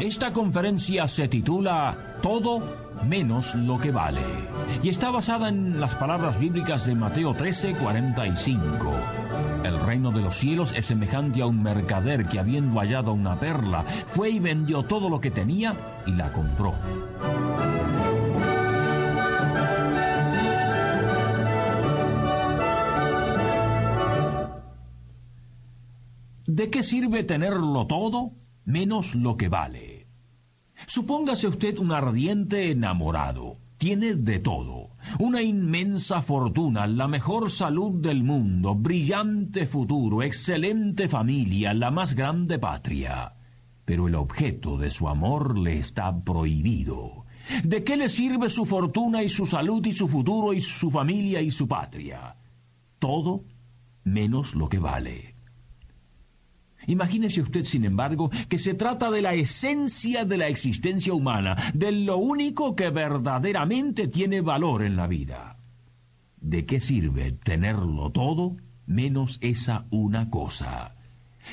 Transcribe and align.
Esta 0.00 0.32
conferencia 0.32 1.06
se 1.08 1.28
titula 1.28 2.16
Todo 2.22 2.62
menos 3.04 3.54
lo 3.54 3.78
que 3.78 3.90
vale 3.90 4.22
y 4.82 4.88
está 4.88 5.10
basada 5.10 5.50
en 5.50 5.78
las 5.78 5.94
palabras 5.94 6.40
bíblicas 6.40 6.86
de 6.86 6.94
Mateo 6.94 7.34
13, 7.34 7.74
45. 7.74 8.92
El 9.62 9.78
reino 9.78 10.10
de 10.10 10.22
los 10.22 10.36
cielos 10.36 10.72
es 10.74 10.86
semejante 10.86 11.42
a 11.42 11.46
un 11.46 11.62
mercader 11.62 12.24
que 12.24 12.38
habiendo 12.38 12.80
hallado 12.80 13.12
una 13.12 13.38
perla, 13.38 13.82
fue 13.82 14.30
y 14.30 14.38
vendió 14.38 14.84
todo 14.84 15.10
lo 15.10 15.20
que 15.20 15.30
tenía 15.30 15.76
y 16.06 16.12
la 16.12 16.32
compró. 16.32 16.72
¿De 26.46 26.70
qué 26.70 26.82
sirve 26.82 27.22
tenerlo 27.22 27.86
todo 27.86 28.32
menos 28.64 29.14
lo 29.14 29.36
que 29.36 29.48
vale? 29.48 29.89
Supóngase 30.86 31.48
usted 31.48 31.78
un 31.78 31.92
ardiente 31.92 32.70
enamorado. 32.70 33.58
Tiene 33.78 34.14
de 34.14 34.38
todo. 34.40 34.90
Una 35.18 35.40
inmensa 35.40 36.20
fortuna, 36.20 36.86
la 36.86 37.08
mejor 37.08 37.50
salud 37.50 37.92
del 38.02 38.22
mundo, 38.22 38.74
brillante 38.74 39.66
futuro, 39.66 40.22
excelente 40.22 41.08
familia, 41.08 41.72
la 41.72 41.90
más 41.90 42.14
grande 42.14 42.58
patria. 42.58 43.34
Pero 43.84 44.08
el 44.08 44.14
objeto 44.14 44.76
de 44.76 44.90
su 44.90 45.08
amor 45.08 45.58
le 45.58 45.78
está 45.78 46.22
prohibido. 46.22 47.24
¿De 47.64 47.82
qué 47.82 47.96
le 47.96 48.08
sirve 48.08 48.50
su 48.50 48.66
fortuna 48.66 49.22
y 49.22 49.28
su 49.28 49.46
salud 49.46 49.84
y 49.86 49.92
su 49.92 50.08
futuro 50.08 50.52
y 50.52 50.60
su 50.60 50.90
familia 50.90 51.40
y 51.40 51.50
su 51.50 51.66
patria? 51.66 52.36
Todo 52.98 53.44
menos 54.04 54.54
lo 54.54 54.68
que 54.68 54.78
vale. 54.78 55.29
Imagínese 56.86 57.42
usted, 57.42 57.64
sin 57.64 57.84
embargo, 57.84 58.30
que 58.48 58.58
se 58.58 58.74
trata 58.74 59.10
de 59.10 59.22
la 59.22 59.34
esencia 59.34 60.24
de 60.24 60.36
la 60.36 60.48
existencia 60.48 61.12
humana, 61.12 61.56
de 61.74 61.92
lo 61.92 62.16
único 62.16 62.74
que 62.74 62.90
verdaderamente 62.90 64.08
tiene 64.08 64.40
valor 64.40 64.82
en 64.82 64.96
la 64.96 65.06
vida. 65.06 65.58
¿De 66.40 66.64
qué 66.64 66.80
sirve 66.80 67.32
tenerlo 67.32 68.10
todo 68.10 68.56
menos 68.86 69.38
esa 69.42 69.86
una 69.90 70.30
cosa? 70.30 70.96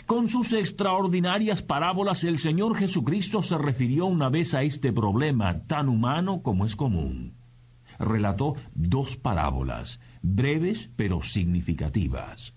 Con 0.06 0.28
sus 0.28 0.54
extraordinarias 0.54 1.62
parábolas 1.62 2.24
el 2.24 2.40
Señor 2.40 2.78
Jesucristo 2.78 3.42
se 3.42 3.58
refirió 3.58 4.06
una 4.06 4.30
vez 4.30 4.54
a 4.54 4.64
este 4.64 4.94
problema 4.94 5.64
tan 5.64 5.90
humano 5.90 6.42
como 6.42 6.66
es 6.66 6.76
común. 6.76 7.36
Relató 8.00 8.56
dos 8.76 9.18
parábolas, 9.18 10.00
breves 10.22 10.90
pero 10.96 11.22
significativas. 11.22 12.57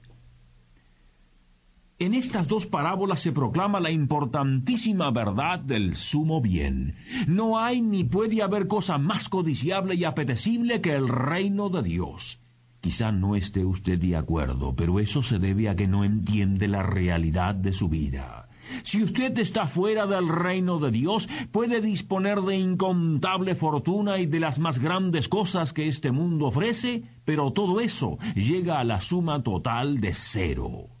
En 2.01 2.15
estas 2.15 2.47
dos 2.47 2.65
parábolas 2.65 3.19
se 3.19 3.31
proclama 3.31 3.79
la 3.79 3.91
importantísima 3.91 5.11
verdad 5.11 5.59
del 5.59 5.93
sumo 5.93 6.41
bien. 6.41 6.95
No 7.27 7.59
hay 7.59 7.79
ni 7.79 8.03
puede 8.03 8.41
haber 8.41 8.65
cosa 8.65 8.97
más 8.97 9.29
codiciable 9.29 9.93
y 9.93 10.03
apetecible 10.03 10.81
que 10.81 10.95
el 10.95 11.07
reino 11.07 11.69
de 11.69 11.83
Dios. 11.83 12.39
Quizá 12.79 13.11
no 13.11 13.35
esté 13.35 13.63
usted 13.65 13.99
de 13.99 14.15
acuerdo, 14.15 14.75
pero 14.75 14.99
eso 14.99 15.21
se 15.21 15.37
debe 15.37 15.69
a 15.69 15.75
que 15.75 15.85
no 15.85 16.03
entiende 16.03 16.67
la 16.67 16.81
realidad 16.81 17.53
de 17.53 17.71
su 17.71 17.87
vida. 17.87 18.49
Si 18.81 19.03
usted 19.03 19.37
está 19.37 19.67
fuera 19.67 20.07
del 20.07 20.27
reino 20.27 20.79
de 20.79 20.89
Dios, 20.89 21.29
puede 21.51 21.81
disponer 21.81 22.41
de 22.41 22.57
incontable 22.57 23.53
fortuna 23.53 24.17
y 24.17 24.25
de 24.25 24.39
las 24.39 24.57
más 24.57 24.79
grandes 24.79 25.29
cosas 25.29 25.71
que 25.71 25.87
este 25.87 26.11
mundo 26.11 26.47
ofrece, 26.47 27.03
pero 27.25 27.53
todo 27.53 27.79
eso 27.79 28.17
llega 28.33 28.79
a 28.79 28.83
la 28.83 29.01
suma 29.01 29.43
total 29.43 30.01
de 30.01 30.15
cero. 30.15 31.00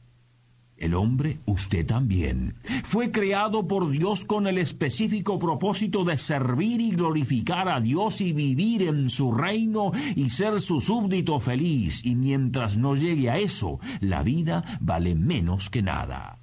El 0.81 0.95
hombre, 0.95 1.37
usted 1.45 1.85
también, 1.85 2.55
fue 2.83 3.11
creado 3.11 3.67
por 3.67 3.91
Dios 3.91 4.25
con 4.25 4.47
el 4.47 4.57
específico 4.57 5.37
propósito 5.37 6.03
de 6.03 6.17
servir 6.17 6.81
y 6.81 6.89
glorificar 6.89 7.69
a 7.69 7.79
Dios 7.79 8.19
y 8.19 8.33
vivir 8.33 8.81
en 8.81 9.11
su 9.11 9.31
reino 9.31 9.91
y 10.15 10.31
ser 10.31 10.59
su 10.59 10.81
súbdito 10.81 11.39
feliz, 11.39 12.03
y 12.03 12.15
mientras 12.15 12.79
no 12.79 12.95
llegue 12.95 13.29
a 13.29 13.37
eso, 13.37 13.79
la 13.99 14.23
vida 14.23 14.79
vale 14.81 15.13
menos 15.13 15.69
que 15.69 15.83
nada. 15.83 16.39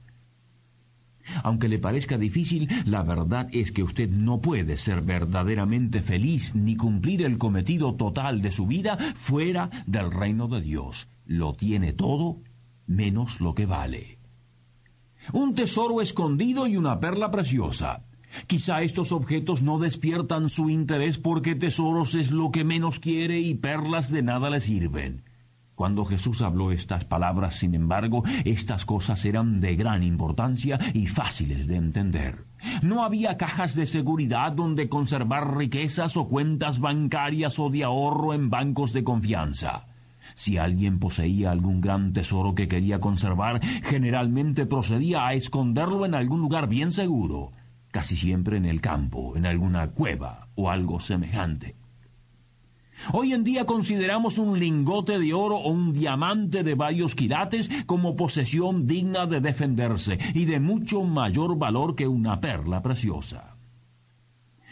Aunque 1.43 1.69
le 1.69 1.81
parezca 1.81 2.17
difícil, 2.17 2.69
la 2.85 3.03
verdad 3.03 3.49
es 3.51 3.73
que 3.73 3.83
usted 3.83 4.09
no 4.09 4.41
puede 4.41 4.77
ser 4.77 5.03
verdaderamente 5.03 6.01
feliz 6.01 6.55
ni 6.55 6.77
cumplir 6.77 7.23
el 7.23 7.39
cometido 7.39 7.97
total 7.97 8.41
de 8.41 8.53
su 8.53 8.69
vida 8.69 8.99
fuera 9.17 9.69
del 9.89 10.13
reino 10.13 10.47
de 10.47 10.61
Dios. 10.61 11.09
Lo 11.27 11.55
tiene 11.55 11.93
todo 11.93 12.41
menos 12.87 13.41
lo 13.41 13.57
que 13.57 13.67
vale 13.67 14.18
un 15.33 15.55
tesoro 15.55 16.01
escondido 16.01 16.67
y 16.67 16.77
una 16.77 17.01
perla 17.01 17.31
preciosa. 17.31 18.05
Quizá 18.47 18.83
estos 18.83 19.13
objetos 19.13 19.63
no 19.63 19.79
despiertan 19.79 20.49
su 20.49 20.71
interés 20.71 21.19
porque 21.19 21.55
tesoros 21.55 22.15
es 22.15 22.31
lo 22.31 22.51
que 22.51 22.65
menos 22.65 23.01
quiere 23.01 23.41
y 23.41 23.55
perlas 23.55 24.11
de 24.11 24.23
nada 24.23 24.51
le 24.51 24.61
sirven. 24.61 25.25
Cuando 25.75 26.05
Jesús 26.05 26.43
habló 26.43 26.73
estas 26.73 27.05
palabras, 27.05 27.55
sin 27.55 27.73
embargo, 27.73 28.25
estas 28.45 28.85
cosas 28.85 29.25
eran 29.25 29.61
de 29.61 29.77
gran 29.77 30.03
importancia 30.03 30.77
y 30.93 31.07
fáciles 31.07 31.69
de 31.69 31.77
entender. 31.77 32.47
No 32.83 33.05
había 33.05 33.37
cajas 33.37 33.77
de 33.77 33.87
seguridad 33.87 34.51
donde 34.51 34.89
conservar 34.89 35.57
riquezas 35.57 36.17
o 36.17 36.27
cuentas 36.27 36.81
bancarias 36.81 37.61
o 37.61 37.71
de 37.71 37.85
ahorro 37.85 38.35
en 38.35 38.51
bancos 38.51 38.93
de 38.93 39.05
confianza. 39.05 39.88
Si 40.35 40.59
alguien 40.59 40.99
poseía 40.99 41.51
algún 41.51 41.81
gran 41.81 42.13
tesoro 42.13 42.55
que 42.55 42.69
quería 42.69 43.01
conservar, 43.01 43.61
generalmente 43.85 44.67
procedía 44.67 45.27
a 45.27 45.35
esconderlo 45.35 46.07
en 46.07 46.15
algún 46.15 46.41
lugar 46.41 46.69
bien 46.69 46.93
seguro, 46.93 47.53
casi 47.91 48.17
siempre 48.17 48.57
en 48.57 48.67
el 48.67 48.81
campo, 48.81 49.37
en 49.37 49.47
alguna 49.47 49.91
cueva 49.91 50.49
o 50.55 50.71
algo 50.71 51.01
semejante. 51.01 51.77
Hoy 53.13 53.33
en 53.33 53.45
día 53.45 53.65
consideramos 53.65 54.39
un 54.39 54.59
lingote 54.59 55.19
de 55.19 55.33
oro 55.33 55.57
o 55.57 55.71
un 55.71 55.93
diamante 55.93 56.65
de 56.65 56.75
varios 56.75 57.15
quilates 57.15 57.71
como 57.87 58.17
posesión 58.17 58.87
digna 58.87 59.27
de 59.27 59.41
defenderse 59.41 60.19
y 60.35 60.45
de 60.47 60.61
mucho 60.61 61.03
mayor 61.03 61.57
valor 61.57 61.95
que 61.95 62.09
una 62.09 62.41
perla 62.41 62.83
preciosa. 62.83 63.58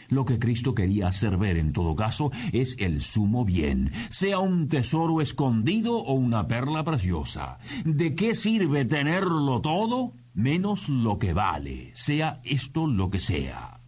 Lo 0.09 0.25
que 0.25 0.39
Cristo 0.39 0.73
quería 0.73 1.07
hacer 1.07 1.37
ver 1.37 1.57
en 1.57 1.73
todo 1.73 1.95
caso 1.95 2.31
es 2.53 2.75
el 2.79 3.01
sumo 3.01 3.45
bien, 3.45 3.91
sea 4.09 4.39
un 4.39 4.67
tesoro 4.67 5.21
escondido 5.21 5.97
o 5.97 6.13
una 6.13 6.47
perla 6.47 6.83
preciosa. 6.83 7.59
¿De 7.83 8.15
qué 8.15 8.35
sirve 8.35 8.85
tenerlo 8.85 9.61
todo? 9.61 10.13
Menos 10.33 10.87
lo 10.87 11.19
que 11.19 11.33
vale, 11.33 11.91
sea 11.95 12.41
esto 12.43 12.87
lo 12.87 13.09
que 13.09 13.19
sea. 13.19 13.81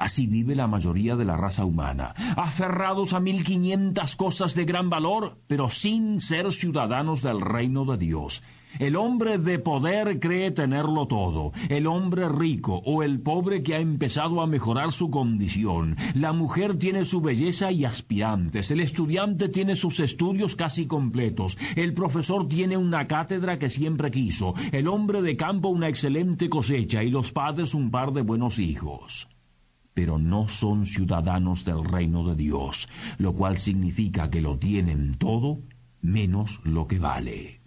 Así 0.00 0.26
vive 0.26 0.56
la 0.56 0.66
mayoría 0.66 1.14
de 1.14 1.26
la 1.26 1.36
raza 1.36 1.66
humana, 1.66 2.14
aferrados 2.34 3.12
a 3.12 3.20
mil 3.20 3.44
quinientas 3.44 4.16
cosas 4.16 4.54
de 4.54 4.64
gran 4.64 4.88
valor, 4.88 5.36
pero 5.46 5.68
sin 5.68 6.22
ser 6.22 6.50
ciudadanos 6.52 7.20
del 7.20 7.42
reino 7.42 7.84
de 7.84 7.98
Dios. 7.98 8.42
El 8.78 8.96
hombre 8.96 9.38
de 9.38 9.58
poder 9.58 10.20
cree 10.20 10.50
tenerlo 10.50 11.06
todo, 11.06 11.52
el 11.68 11.86
hombre 11.86 12.28
rico 12.28 12.82
o 12.84 13.02
el 13.02 13.20
pobre 13.20 13.62
que 13.62 13.74
ha 13.74 13.80
empezado 13.80 14.40
a 14.40 14.46
mejorar 14.46 14.92
su 14.92 15.10
condición. 15.10 15.96
La 16.14 16.32
mujer 16.32 16.78
tiene 16.78 17.04
su 17.04 17.20
belleza 17.20 17.72
y 17.72 17.84
aspirantes, 17.84 18.70
el 18.70 18.80
estudiante 18.80 19.48
tiene 19.48 19.76
sus 19.76 20.00
estudios 20.00 20.56
casi 20.56 20.86
completos, 20.86 21.58
el 21.76 21.94
profesor 21.94 22.48
tiene 22.48 22.76
una 22.76 23.06
cátedra 23.06 23.58
que 23.58 23.70
siempre 23.70 24.10
quiso, 24.10 24.54
el 24.72 24.88
hombre 24.88 25.22
de 25.22 25.36
campo 25.36 25.68
una 25.68 25.88
excelente 25.88 26.48
cosecha 26.48 27.02
y 27.02 27.10
los 27.10 27.32
padres 27.32 27.74
un 27.74 27.90
par 27.90 28.12
de 28.12 28.22
buenos 28.22 28.58
hijos. 28.58 29.28
pero 29.92 30.18
no 30.18 30.48
son 30.48 30.86
ciudadanos 30.86 31.64
del 31.64 31.84
reino 31.84 32.24
de 32.24 32.34
Dios, 32.34 32.88
lo 33.18 33.34
cual 33.34 33.58
significa 33.58 34.30
que 34.30 34.40
lo 34.40 34.56
tienen 34.58 35.14
todo 35.14 35.58
menos 36.00 36.60
lo 36.64 36.86
que 36.86 36.98
vale. 36.98 37.59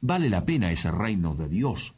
¿Vale 0.00 0.30
la 0.30 0.44
pena 0.44 0.72
ese 0.72 0.90
reino 0.90 1.34
de 1.34 1.48
Dios? 1.48 1.94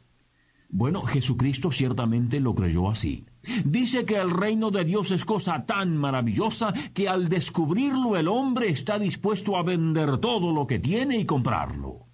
Bueno, 0.69 1.03
Jesucristo 1.03 1.71
ciertamente 1.71 2.39
lo 2.39 2.55
creyó 2.55 2.89
así. 2.89 3.25
Dice 3.63 4.05
que 4.05 4.15
el 4.15 4.31
reino 4.31 4.71
de 4.71 4.83
Dios 4.83 5.11
es 5.11 5.23
cosa 5.23 5.65
tan 5.65 5.95
maravillosa 5.95 6.73
que 6.93 7.07
al 7.07 7.29
descubrirlo 7.29 8.17
el 8.17 8.27
hombre 8.27 8.69
está 8.69 8.97
dispuesto 8.97 9.55
a 9.55 9.61
vender 9.61 10.17
todo 10.17 10.51
lo 10.51 10.65
que 10.65 10.79
tiene 10.79 11.17
y 11.17 11.25
comprarlo. 11.25 12.07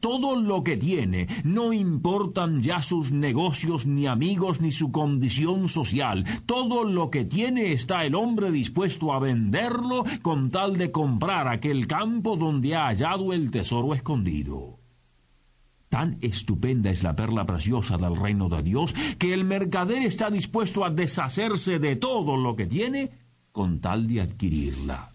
Todo 0.00 0.36
lo 0.36 0.62
que 0.62 0.76
tiene, 0.76 1.26
no 1.44 1.72
importan 1.72 2.60
ya 2.60 2.82
sus 2.82 3.12
negocios, 3.12 3.86
ni 3.86 4.06
amigos, 4.08 4.60
ni 4.60 4.72
su 4.72 4.90
condición 4.90 5.68
social. 5.68 6.24
Todo 6.46 6.84
lo 6.84 7.10
que 7.10 7.24
tiene 7.24 7.72
está 7.72 8.04
el 8.04 8.14
hombre 8.14 8.50
dispuesto 8.50 9.12
a 9.12 9.20
venderlo 9.20 10.04
con 10.20 10.50
tal 10.50 10.76
de 10.76 10.90
comprar 10.90 11.48
aquel 11.48 11.86
campo 11.86 12.36
donde 12.36 12.74
ha 12.74 12.88
hallado 12.88 13.32
el 13.32 13.50
tesoro 13.50 13.94
escondido. 13.94 14.79
Tan 15.90 16.18
estupenda 16.20 16.90
es 16.90 17.02
la 17.02 17.16
perla 17.16 17.44
preciosa 17.44 17.98
del 17.98 18.14
reino 18.14 18.48
de 18.48 18.62
Dios 18.62 18.94
que 19.18 19.34
el 19.34 19.44
mercader 19.44 20.04
está 20.04 20.30
dispuesto 20.30 20.84
a 20.84 20.90
deshacerse 20.90 21.80
de 21.80 21.96
todo 21.96 22.36
lo 22.36 22.54
que 22.54 22.66
tiene 22.66 23.10
con 23.50 23.80
tal 23.80 24.06
de 24.06 24.20
adquirirla. 24.20 25.12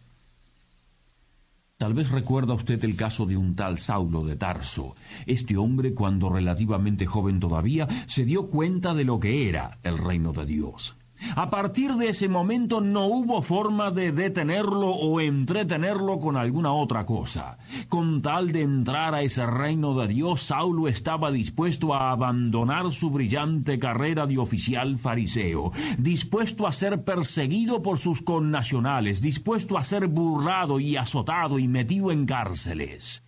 Tal 1.77 1.94
vez 1.94 2.10
recuerda 2.10 2.54
usted 2.54 2.83
el 2.83 2.98
caso 2.98 3.25
de 3.25 3.38
un 3.38 3.56
tal 3.56 3.77
Saulo 3.77 4.25
de 4.25 4.36
Tarso. 4.36 4.98
Este 5.25 5.56
hombre, 5.56 5.94
cuando 5.94 6.30
relativamente 6.30 7.06
joven 7.06 7.39
todavía, 7.39 7.88
se 8.07 8.25
dio 8.25 8.48
cuenta 8.48 8.94
de 8.94 9.06
lo 9.06 9.18
que 9.18 9.48
era 9.48 9.80
el 9.81 9.98
reino 9.98 10.33
de 10.33 10.45
Dios. 10.45 10.98
A 11.35 11.50
partir 11.50 11.94
de 11.95 12.09
ese 12.09 12.29
momento 12.29 12.81
no 12.81 13.07
hubo 13.07 13.41
forma 13.41 13.91
de 13.91 14.12
detenerlo 14.12 14.89
o 14.89 15.19
entretenerlo 15.19 16.19
con 16.19 16.38
alguna 16.38 16.73
otra 16.73 17.06
cosa. 17.06 17.57
Con 17.89 18.21
tal 18.21 18.51
de 18.51 18.62
entrar 18.62 19.15
a 19.15 19.21
ese 19.21 19.45
reino 19.45 20.00
de 20.00 20.07
Dios, 20.07 20.41
Saulo 20.44 20.88
estaba 20.88 21.31
dispuesto 21.31 21.94
a 21.94 22.12
abandonar 22.12 22.94
su 22.94 23.09
brillante 23.09 23.79
carrera 23.79 24.27
de 24.27 24.38
oficial 24.38 24.97
fariseo, 24.97 25.71
dispuesto 25.97 26.67
a 26.67 26.71
ser 26.71 27.03
perseguido 27.03 27.81
por 27.81 28.00
sus 28.00 28.21
connacionales, 28.21 29.21
dispuesto 29.21 29.77
a 29.77 29.83
ser 29.83 30.07
burlado 30.07 30.79
y 30.79 30.95
azotado 30.97 31.59
y 31.59 31.68
metido 31.68 32.11
en 32.11 32.25
cárceles. 32.25 33.25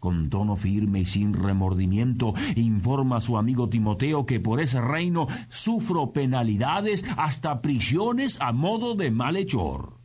Con 0.00 0.30
tono 0.30 0.56
firme 0.56 1.00
y 1.00 1.06
sin 1.06 1.34
remordimiento 1.34 2.32
informa 2.56 3.18
a 3.18 3.20
su 3.20 3.36
amigo 3.36 3.68
Timoteo 3.68 4.24
que 4.24 4.40
por 4.40 4.60
ese 4.60 4.80
reino 4.80 5.28
sufro 5.48 6.12
penalidades 6.12 7.04
hasta 7.18 7.60
prisiones 7.60 8.40
a 8.40 8.52
modo 8.52 8.94
de 8.94 9.10
malhechor. 9.10 10.00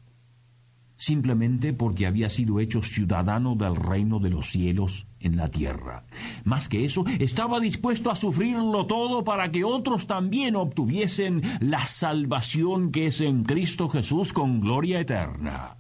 Simplemente 0.97 1.71
porque 1.71 2.07
había 2.07 2.29
sido 2.29 2.59
hecho 2.59 2.81
ciudadano 2.81 3.55
del 3.55 3.75
reino 3.77 4.19
de 4.19 4.29
los 4.29 4.47
cielos 4.47 5.07
en 5.19 5.37
la 5.37 5.49
tierra. 5.49 6.05
Más 6.43 6.67
que 6.67 6.83
eso, 6.83 7.05
estaba 7.19 7.61
dispuesto 7.61 8.11
a 8.11 8.15
sufrirlo 8.15 8.85
todo 8.87 9.23
para 9.23 9.49
que 9.51 9.63
otros 9.63 10.07
también 10.07 10.57
obtuviesen 10.57 11.41
la 11.61 11.85
salvación 11.85 12.91
que 12.91 13.07
es 13.07 13.21
en 13.21 13.43
Cristo 13.43 13.87
Jesús 13.87 14.33
con 14.33 14.59
gloria 14.59 14.99
eterna. 14.99 15.77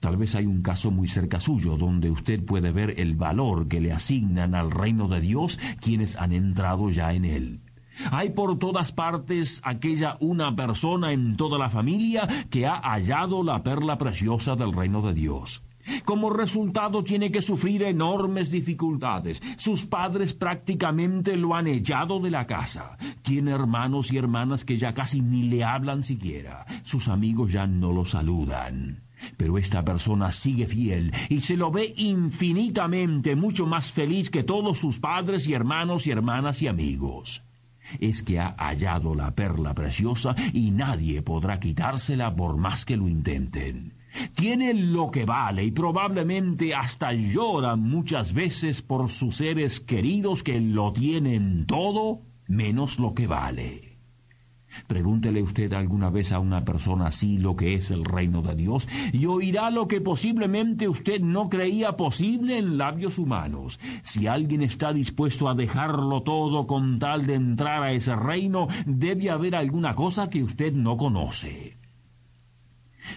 Tal 0.00 0.16
vez 0.16 0.34
hay 0.34 0.46
un 0.46 0.62
caso 0.62 0.90
muy 0.90 1.08
cerca 1.08 1.40
suyo 1.40 1.76
donde 1.76 2.10
usted 2.10 2.44
puede 2.44 2.70
ver 2.70 2.98
el 2.98 3.16
valor 3.16 3.68
que 3.68 3.80
le 3.80 3.92
asignan 3.92 4.54
al 4.54 4.70
reino 4.70 5.08
de 5.08 5.20
Dios 5.20 5.58
quienes 5.80 6.16
han 6.16 6.32
entrado 6.32 6.90
ya 6.90 7.12
en 7.12 7.24
él. 7.24 7.60
Hay 8.12 8.30
por 8.30 8.58
todas 8.58 8.92
partes 8.92 9.60
aquella 9.64 10.16
una 10.20 10.54
persona 10.54 11.12
en 11.12 11.36
toda 11.36 11.58
la 11.58 11.68
familia 11.68 12.28
que 12.48 12.66
ha 12.66 12.76
hallado 12.76 13.42
la 13.42 13.62
perla 13.64 13.98
preciosa 13.98 14.54
del 14.54 14.72
reino 14.72 15.02
de 15.02 15.14
Dios. 15.14 15.64
Como 16.04 16.30
resultado 16.30 17.02
tiene 17.02 17.32
que 17.32 17.42
sufrir 17.42 17.82
enormes 17.82 18.50
dificultades. 18.50 19.42
Sus 19.56 19.86
padres 19.86 20.34
prácticamente 20.34 21.36
lo 21.36 21.54
han 21.54 21.66
echado 21.66 22.20
de 22.20 22.30
la 22.30 22.46
casa. 22.46 22.96
Tiene 23.22 23.52
hermanos 23.52 24.12
y 24.12 24.18
hermanas 24.18 24.64
que 24.64 24.76
ya 24.76 24.94
casi 24.94 25.22
ni 25.22 25.44
le 25.44 25.64
hablan 25.64 26.02
siquiera. 26.02 26.66
Sus 26.82 27.08
amigos 27.08 27.52
ya 27.52 27.66
no 27.66 27.92
lo 27.92 28.04
saludan. 28.04 29.07
Pero 29.36 29.58
esta 29.58 29.84
persona 29.84 30.32
sigue 30.32 30.66
fiel 30.66 31.12
y 31.28 31.40
se 31.40 31.56
lo 31.56 31.70
ve 31.70 31.92
infinitamente 31.96 33.36
mucho 33.36 33.66
más 33.66 33.92
feliz 33.92 34.30
que 34.30 34.42
todos 34.42 34.78
sus 34.78 34.98
padres 34.98 35.46
y 35.48 35.54
hermanos 35.54 36.06
y 36.06 36.10
hermanas 36.10 36.62
y 36.62 36.68
amigos. 36.68 37.42
Es 38.00 38.22
que 38.22 38.38
ha 38.38 38.54
hallado 38.58 39.14
la 39.14 39.34
perla 39.34 39.74
preciosa 39.74 40.34
y 40.52 40.70
nadie 40.70 41.22
podrá 41.22 41.58
quitársela 41.58 42.34
por 42.34 42.56
más 42.56 42.84
que 42.84 42.96
lo 42.96 43.08
intenten. 43.08 43.94
Tiene 44.34 44.74
lo 44.74 45.10
que 45.10 45.24
vale 45.24 45.64
y 45.64 45.70
probablemente 45.70 46.74
hasta 46.74 47.12
llora 47.12 47.76
muchas 47.76 48.32
veces 48.32 48.82
por 48.82 49.10
sus 49.10 49.36
seres 49.36 49.80
queridos 49.80 50.42
que 50.42 50.60
lo 50.60 50.92
tienen 50.92 51.66
todo 51.66 52.22
menos 52.46 52.98
lo 52.98 53.14
que 53.14 53.26
vale. 53.26 53.87
Pregúntele 54.86 55.42
usted 55.42 55.72
alguna 55.72 56.10
vez 56.10 56.32
a 56.32 56.38
una 56.38 56.64
persona 56.64 57.06
así 57.06 57.38
lo 57.38 57.56
que 57.56 57.74
es 57.74 57.90
el 57.90 58.04
reino 58.04 58.42
de 58.42 58.54
Dios 58.54 58.88
y 59.12 59.26
oirá 59.26 59.70
lo 59.70 59.88
que 59.88 60.00
posiblemente 60.00 60.88
usted 60.88 61.20
no 61.20 61.48
creía 61.48 61.96
posible 61.96 62.58
en 62.58 62.78
labios 62.78 63.18
humanos. 63.18 63.80
Si 64.02 64.26
alguien 64.26 64.62
está 64.62 64.92
dispuesto 64.92 65.48
a 65.48 65.54
dejarlo 65.54 66.22
todo 66.22 66.66
con 66.66 66.98
tal 66.98 67.26
de 67.26 67.34
entrar 67.34 67.82
a 67.82 67.92
ese 67.92 68.14
reino, 68.14 68.68
debe 68.86 69.30
haber 69.30 69.56
alguna 69.56 69.94
cosa 69.94 70.30
que 70.30 70.42
usted 70.42 70.72
no 70.72 70.96
conoce. 70.96 71.76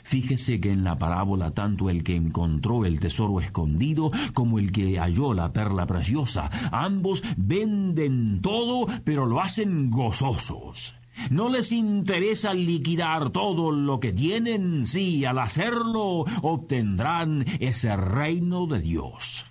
Fíjese 0.04 0.62
que 0.62 0.71
en 0.71 0.83
la 0.83 0.97
parábola 0.97 1.51
tanto 1.51 1.89
el 1.89 2.04
que 2.04 2.15
encontró 2.15 2.86
el 2.86 3.00
tesoro 3.00 3.42
escondido 3.42 4.12
como 4.33 4.57
el 4.57 4.71
que 4.71 5.00
halló 5.00 5.33
la 5.33 5.51
perla 5.51 5.86
preciosa, 5.86 6.50
ambos 6.71 7.24
venden 7.36 8.42
todo, 8.42 8.88
pero 9.04 9.25
lo 9.25 9.42
hacen 9.42 9.92
gozosos. 9.92 10.95
No 11.29 11.49
les 11.49 11.71
interesa 11.71 12.53
liquidar 12.53 13.29
todo 13.31 13.71
lo 13.71 13.99
que 13.99 14.13
tienen, 14.13 14.85
si 14.87 15.25
al 15.25 15.39
hacerlo 15.39 16.25
obtendrán 16.41 17.45
ese 17.59 17.95
reino 17.95 18.67
de 18.67 18.79
Dios. 18.79 19.45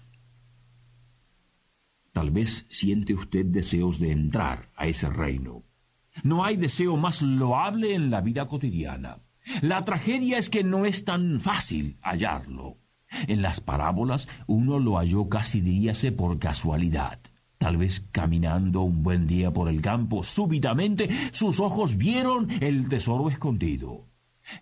Tal 2.12 2.30
vez 2.30 2.66
siente 2.68 3.14
usted 3.14 3.46
deseos 3.46 3.98
de 3.98 4.12
entrar 4.12 4.70
a 4.76 4.86
ese 4.86 5.08
reino. 5.08 5.62
No 6.22 6.44
hay 6.44 6.56
deseo 6.56 6.96
más 6.96 7.22
loable 7.22 7.94
en 7.94 8.10
la 8.10 8.20
vida 8.20 8.46
cotidiana. 8.46 9.18
La 9.62 9.84
tragedia 9.84 10.38
es 10.38 10.50
que 10.50 10.64
no 10.64 10.84
es 10.84 11.04
tan 11.04 11.40
fácil 11.40 11.98
hallarlo. 12.02 12.78
En 13.26 13.42
las 13.42 13.60
parábolas 13.60 14.28
uno 14.46 14.78
lo 14.78 14.96
halló 14.98 15.28
casi 15.28 15.60
diríase 15.60 16.12
por 16.12 16.38
casualidad. 16.38 17.20
Tal 17.60 17.76
vez 17.76 18.06
caminando 18.10 18.80
un 18.80 19.02
buen 19.02 19.26
día 19.26 19.52
por 19.52 19.68
el 19.68 19.82
campo, 19.82 20.22
súbitamente 20.22 21.10
sus 21.30 21.60
ojos 21.60 21.98
vieron 21.98 22.48
el 22.62 22.88
tesoro 22.88 23.28
escondido. 23.28 24.06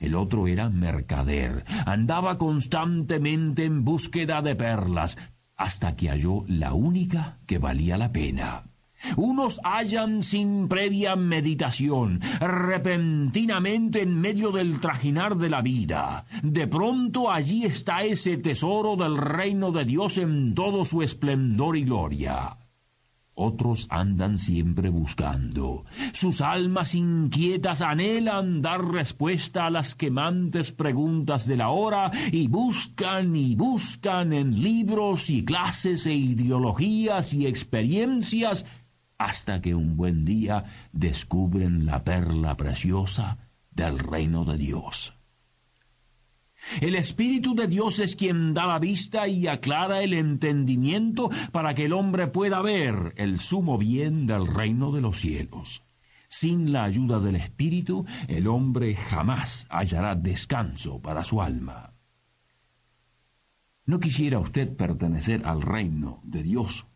El 0.01 0.17
otro 0.17 0.49
era 0.49 0.69
mercader, 0.69 1.63
andaba 1.87 2.39
constantemente 2.39 3.65
en 3.65 3.85
búsqueda 3.85 4.43
de 4.43 4.57
perlas, 4.57 5.17
hasta 5.55 5.95
que 5.95 6.09
halló 6.09 6.45
la 6.49 6.75
única 6.75 7.39
que 7.47 7.59
valía 7.59 7.97
la 7.99 8.11
pena. 8.11 8.65
Unos 9.17 9.61
hallan 9.63 10.25
sin 10.25 10.67
previa 10.67 11.15
meditación, 11.15 12.19
repentinamente 12.41 14.03
en 14.03 14.21
medio 14.21 14.51
del 14.51 14.81
trajinar 14.81 15.37
de 15.37 15.49
la 15.49 15.63
vida. 15.63 16.25
De 16.43 16.67
pronto 16.67 17.31
allí 17.31 17.65
está 17.65 18.03
ese 18.03 18.39
tesoro 18.39 18.97
del 18.97 19.17
reino 19.19 19.71
de 19.71 19.85
Dios 19.85 20.19
en 20.19 20.53
todo 20.57 20.85
su 20.85 21.01
esplendor 21.01 21.77
y 21.77 21.85
gloria. 21.85 22.59
Otros 23.41 23.87
andan 23.89 24.37
siempre 24.37 24.89
buscando. 24.89 25.85
Sus 26.13 26.41
almas 26.41 26.97
inquietas 26.97 27.83
anhelan 27.83 28.63
dar 28.63 28.85
respuesta 28.85 29.67
a 29.67 29.71
las 29.71 29.95
quemantes 29.95 30.73
preguntas 30.73 31.47
de 31.47 31.57
la 31.57 31.69
hora 31.69 32.11
y 32.33 32.49
buscan 32.49 33.37
y 33.37 33.55
buscan 33.55 34.33
en 34.33 34.61
libros 34.61 35.31
y 35.31 35.45
clases 35.45 36.07
e 36.07 36.15
ideologías 36.15 37.33
y 37.33 37.47
experiencias 37.47 38.67
hasta 39.19 39.61
que 39.61 39.73
un 39.73 39.97
buen 39.97 40.25
día 40.25 40.65
descubren 40.91 41.87
la 41.87 42.03
perla 42.03 42.57
preciosa 42.57 43.39
del 43.71 44.01
reino 44.01 44.45
de 44.45 44.57
Dios. 44.57 45.18
El 46.81 46.95
Espíritu 46.95 47.55
de 47.55 47.67
Dios 47.67 47.99
es 47.99 48.17
quien 48.17 48.55
da 48.55 48.67
la 48.67 48.79
vista 48.79 49.27
y 49.27 49.47
aclara 49.47 50.03
el 50.03 50.13
entendimiento 50.13 51.31
para 51.53 51.75
que 51.75 51.87
el 51.87 51.93
hombre 51.93 52.27
pueda 52.29 52.63
ver 52.63 53.15
el 53.17 53.39
sumo 53.39 53.79
bien 53.79 54.27
del 54.27 54.47
reino 54.47 54.93
de 54.93 55.01
los 55.01 55.19
cielos. 55.19 55.85
Sin 56.29 56.73
la 56.73 56.85
ayuda 56.85 57.21
del 57.21 57.37
Espíritu, 57.37 58.05
el 58.29 58.47
hombre 58.49 58.95
jamás 58.95 59.67
hallará 59.71 60.15
descanso 60.15 61.01
para 61.01 61.25
su 61.25 61.41
alma. 61.41 61.95
¿No 63.87 63.99
quisiera 63.99 64.39
usted 64.39 64.77
pertenecer 64.77 65.47
al 65.47 65.63
reino 65.63 66.21
de 66.23 66.43
Dios? 66.43 66.87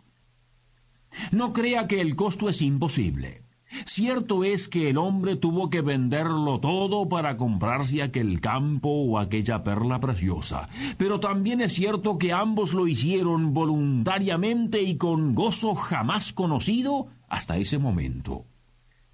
No 1.31 1.54
crea 1.54 1.87
que 1.87 2.02
el 2.02 2.16
costo 2.16 2.50
es 2.50 2.61
imposible. 2.61 3.45
Cierto 3.85 4.45
es 4.45 4.69
que 4.69 4.91
el 4.91 4.99
hombre 4.99 5.37
tuvo 5.37 5.71
que 5.71 5.81
venderlo 5.81 6.61
todo 6.61 7.09
para 7.09 7.37
comprarse 7.37 8.02
aquel 8.02 8.41
campo 8.41 8.88
o 8.88 9.19
aquella 9.19 9.62
perla 9.62 10.00
preciosa, 10.00 10.69
pero 10.97 11.21
también 11.21 11.61
es 11.61 11.73
cierto 11.73 12.19
que 12.19 12.33
ambos 12.33 12.73
lo 12.75 12.87
hicieron 12.87 13.55
voluntariamente 13.55 14.83
y 14.83 14.97
con 14.97 15.35
gozo 15.35 15.75
jamás 15.75 16.33
conocido 16.33 17.09
hasta 17.29 17.57
ese 17.57 17.79
momento. 17.79 18.47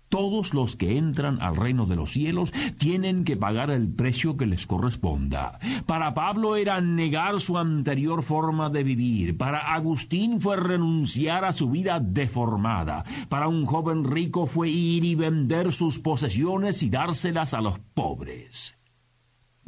Todos 0.08 0.54
los 0.54 0.76
que 0.76 0.96
entran 0.96 1.40
al 1.42 1.56
reino 1.56 1.86
de 1.86 1.96
los 1.96 2.10
cielos 2.10 2.52
tienen 2.78 3.24
que 3.24 3.36
pagar 3.36 3.70
el 3.70 3.92
precio 3.92 4.36
que 4.36 4.46
les 4.46 4.66
corresponda. 4.66 5.58
Para 5.86 6.14
Pablo 6.14 6.56
era 6.56 6.80
negar 6.80 7.40
su 7.40 7.58
anterior 7.58 8.22
forma 8.22 8.70
de 8.70 8.84
vivir. 8.84 9.36
Para 9.36 9.74
Agustín 9.74 10.40
fue 10.40 10.56
renunciar 10.56 11.44
a 11.44 11.52
su 11.52 11.70
vida 11.70 12.00
deformada. 12.00 13.04
Para 13.28 13.48
un 13.48 13.66
joven 13.66 14.04
rico 14.04 14.46
fue 14.46 14.70
ir 14.70 15.04
y 15.04 15.14
vender 15.14 15.72
sus 15.72 15.98
posesiones 15.98 16.82
y 16.82 16.90
dárselas 16.90 17.52
a 17.54 17.60
los 17.60 17.78
pobres 17.78 18.77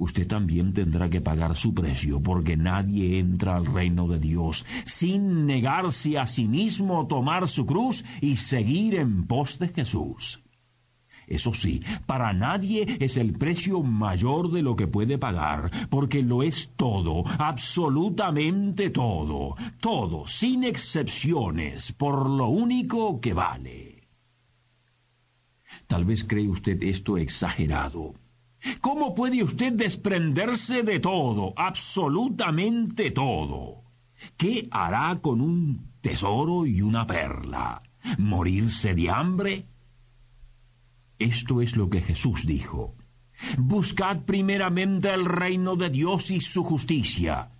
usted 0.00 0.26
también 0.26 0.72
tendrá 0.72 1.08
que 1.08 1.20
pagar 1.20 1.56
su 1.56 1.72
precio, 1.74 2.20
porque 2.20 2.56
nadie 2.56 3.18
entra 3.18 3.56
al 3.56 3.66
reino 3.66 4.08
de 4.08 4.18
Dios 4.18 4.66
sin 4.84 5.46
negarse 5.46 6.18
a 6.18 6.26
sí 6.26 6.48
mismo, 6.48 7.06
tomar 7.06 7.46
su 7.46 7.66
cruz 7.66 8.04
y 8.20 8.36
seguir 8.36 8.94
en 8.96 9.26
pos 9.26 9.58
de 9.58 9.68
Jesús. 9.68 10.42
Eso 11.26 11.54
sí, 11.54 11.80
para 12.06 12.32
nadie 12.32 12.96
es 12.98 13.16
el 13.16 13.34
precio 13.34 13.82
mayor 13.82 14.50
de 14.50 14.62
lo 14.62 14.74
que 14.74 14.88
puede 14.88 15.16
pagar, 15.16 15.70
porque 15.88 16.22
lo 16.22 16.42
es 16.42 16.72
todo, 16.74 17.22
absolutamente 17.38 18.90
todo, 18.90 19.54
todo, 19.80 20.26
sin 20.26 20.64
excepciones, 20.64 21.92
por 21.92 22.28
lo 22.28 22.48
único 22.48 23.20
que 23.20 23.32
vale. 23.32 24.08
Tal 25.86 26.04
vez 26.04 26.24
cree 26.24 26.48
usted 26.48 26.82
esto 26.82 27.16
exagerado, 27.16 28.14
¿Cómo 28.80 29.14
puede 29.14 29.42
usted 29.42 29.72
desprenderse 29.72 30.82
de 30.82 31.00
todo, 31.00 31.54
absolutamente 31.56 33.10
todo? 33.10 33.84
¿Qué 34.36 34.68
hará 34.70 35.18
con 35.20 35.40
un 35.40 35.92
tesoro 36.00 36.66
y 36.66 36.82
una 36.82 37.06
perla? 37.06 37.82
¿Morirse 38.18 38.94
de 38.94 39.10
hambre? 39.10 39.66
Esto 41.18 41.60
es 41.60 41.76
lo 41.76 41.88
que 41.90 42.00
Jesús 42.00 42.46
dijo. 42.46 42.96
Buscad 43.58 44.20
primeramente 44.24 45.12
el 45.12 45.24
reino 45.24 45.76
de 45.76 45.90
Dios 45.90 46.30
y 46.30 46.40
su 46.40 46.62
justicia, 46.62 47.52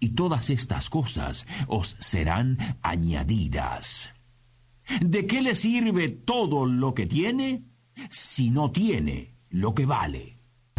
y 0.00 0.10
todas 0.10 0.50
estas 0.50 0.88
cosas 0.90 1.46
os 1.66 1.96
serán 1.98 2.58
añadidas. 2.82 4.12
¿De 5.00 5.26
qué 5.26 5.42
le 5.42 5.54
sirve 5.54 6.08
todo 6.08 6.66
lo 6.66 6.94
que 6.94 7.06
tiene 7.06 7.64
si 8.08 8.50
no 8.50 8.70
tiene 8.70 9.34
lo 9.50 9.74
que 9.74 9.84
vale? 9.84 10.35